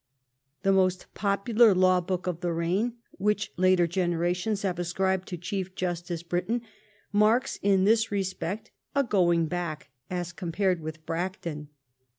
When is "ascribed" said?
4.79-5.27